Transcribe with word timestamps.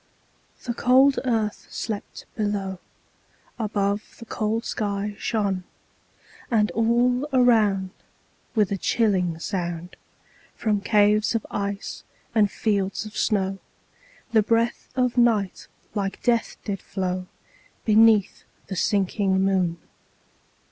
The 0.63 0.73
cold 0.73 1.19
earth 1.25 1.67
slept 1.69 2.25
below, 2.35 2.79
Above 3.59 4.15
the 4.17 4.25
cold 4.25 4.65
sky 4.65 5.15
shone; 5.19 5.63
And 6.49 6.71
all 6.71 7.27
around, 7.31 7.91
with 8.55 8.71
a 8.71 8.77
chilling 8.79 9.37
sound, 9.37 9.95
From 10.55 10.81
caves 10.81 11.35
of 11.35 11.45
ice 11.51 12.03
and 12.33 12.49
fields 12.49 13.05
of 13.05 13.15
snow, 13.15 13.59
The 14.31 14.41
breath 14.41 14.89
of 14.95 15.17
night 15.19 15.67
like 15.93 16.23
death 16.23 16.57
did 16.65 16.81
flow 16.81 17.27
_5 17.81 17.85
Beneath 17.85 18.43
the 18.69 18.75
sinking 18.75 19.39
moon. 19.41 19.77